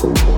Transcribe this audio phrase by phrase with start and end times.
[0.00, 0.37] Thank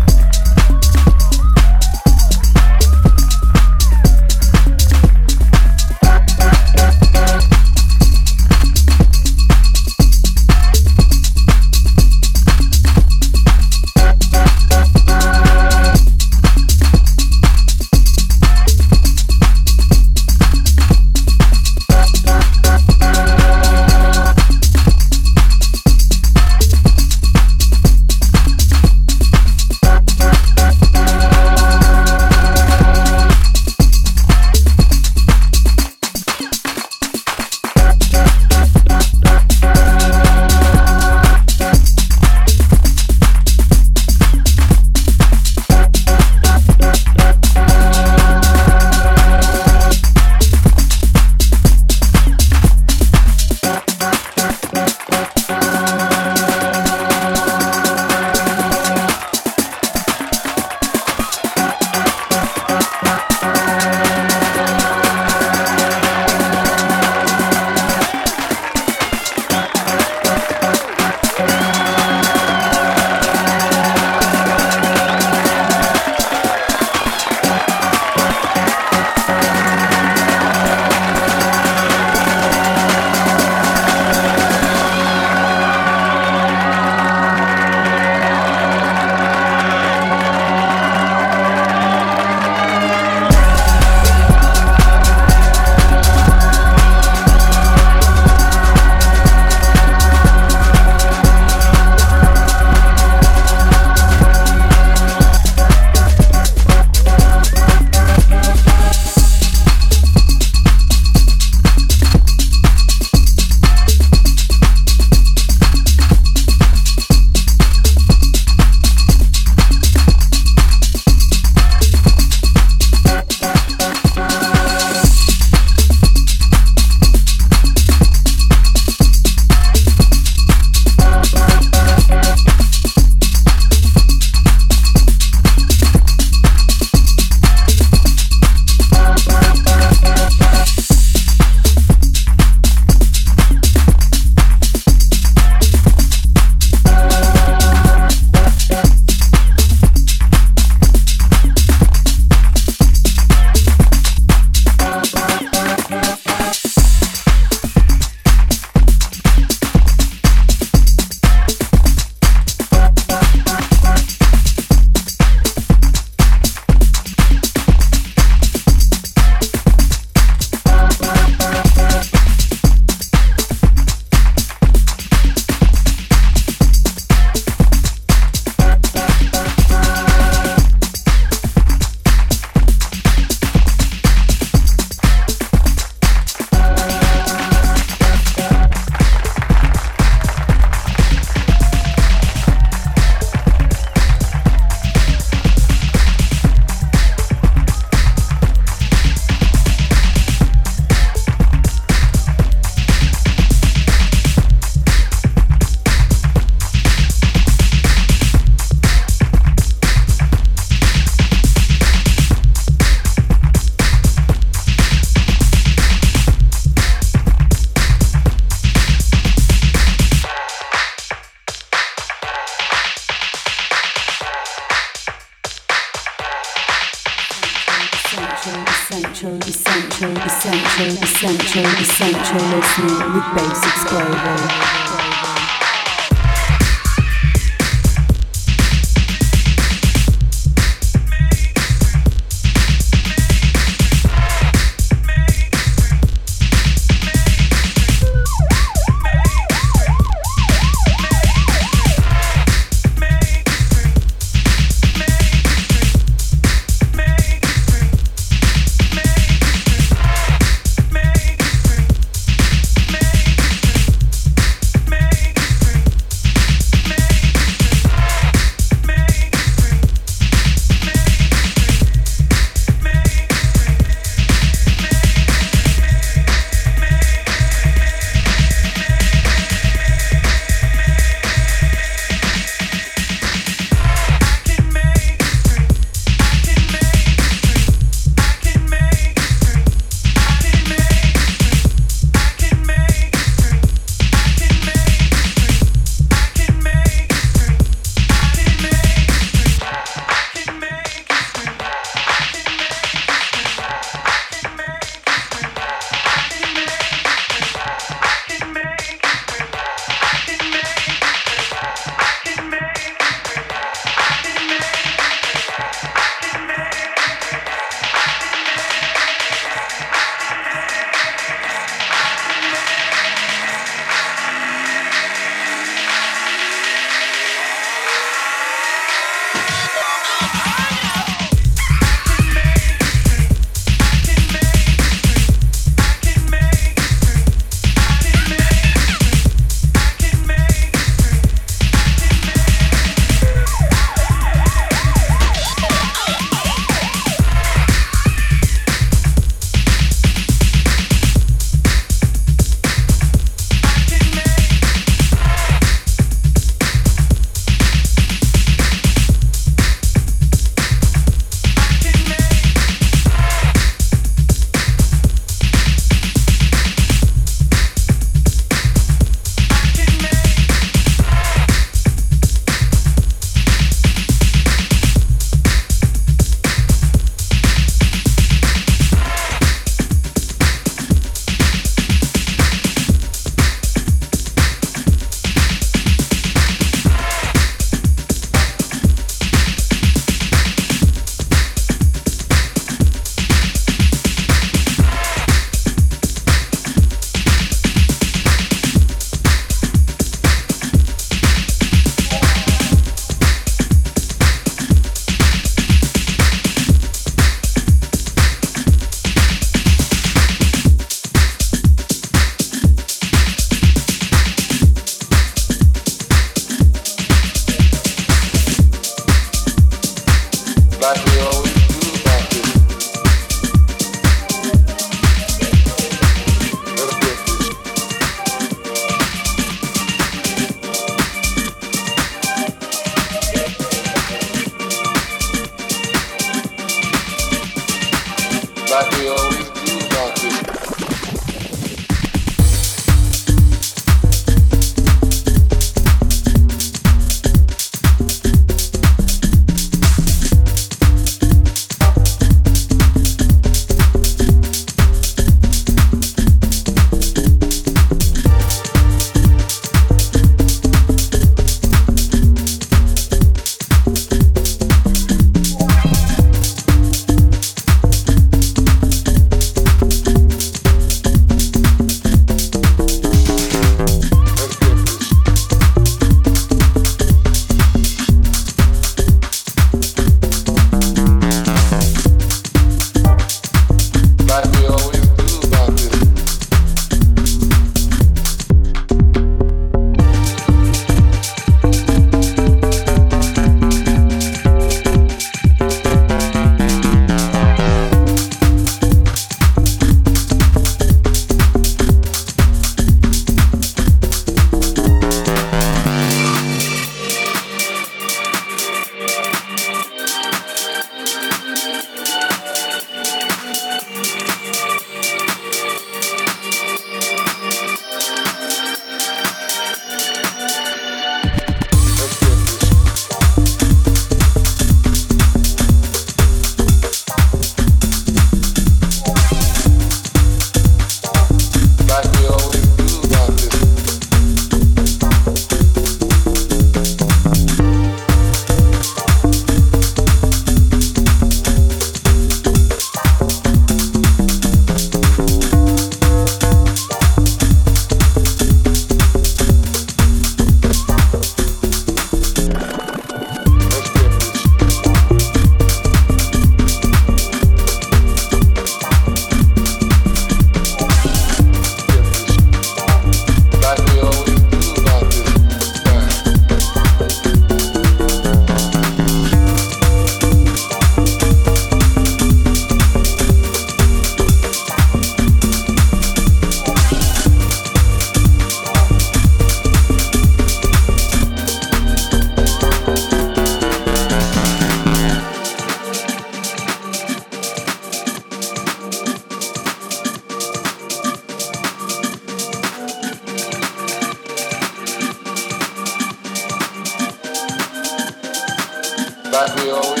[599.41, 600.00] like we always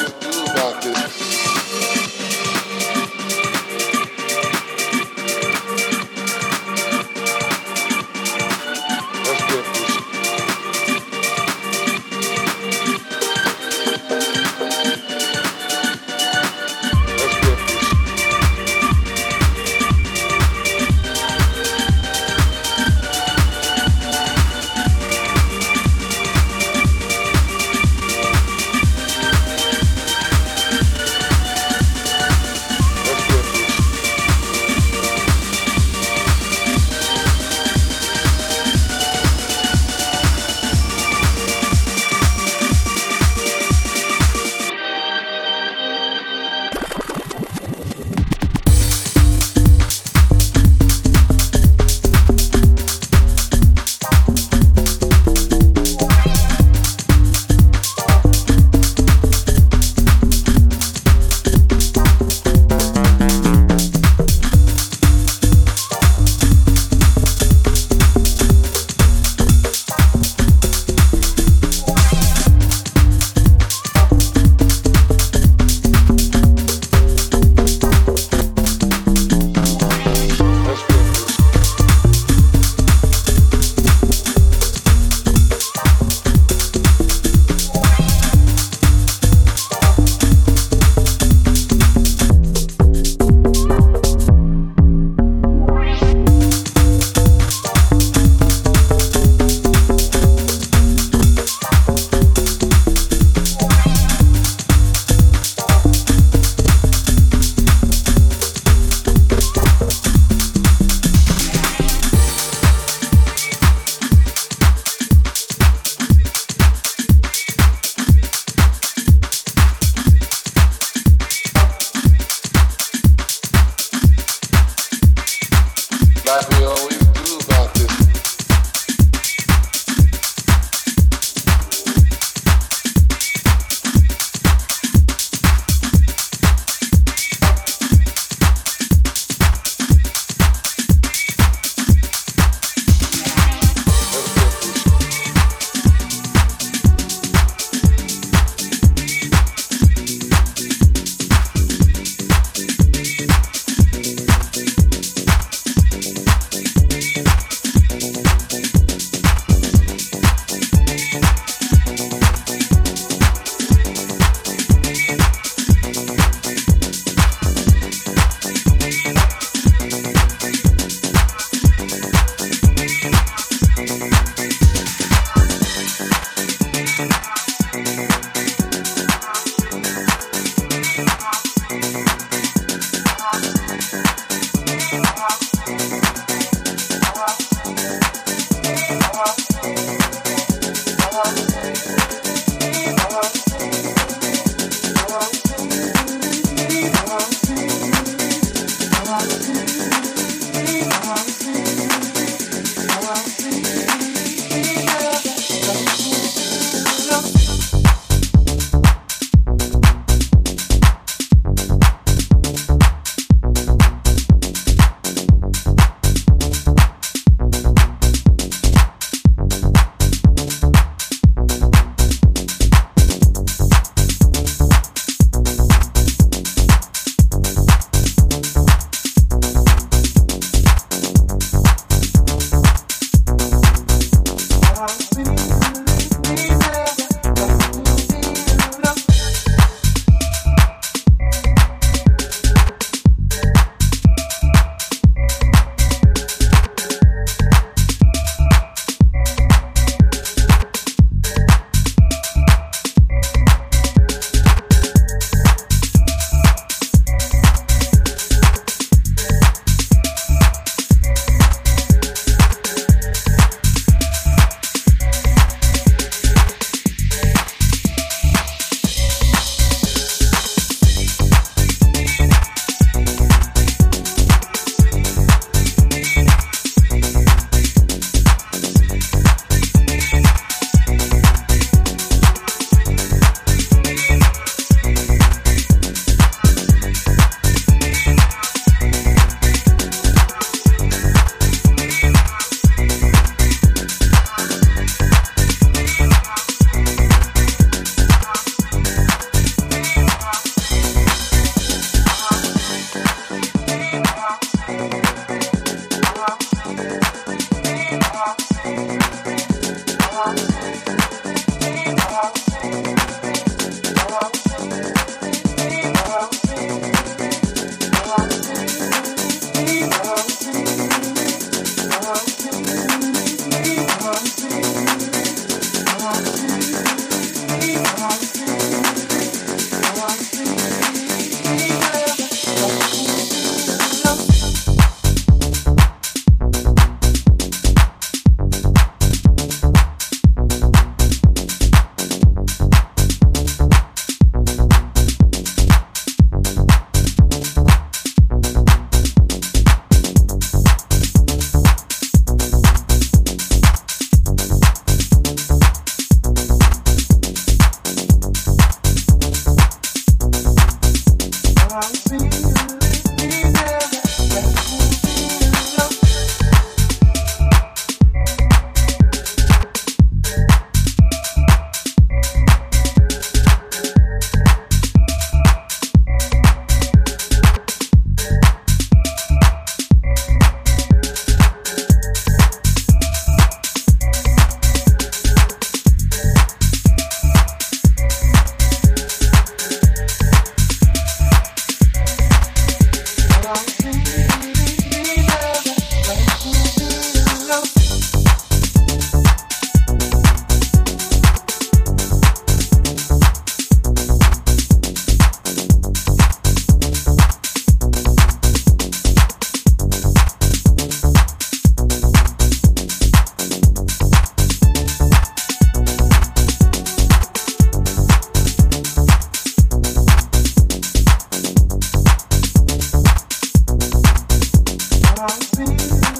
[425.57, 426.10] Baby.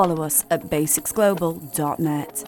[0.00, 2.44] Follow us at basicsglobal.net.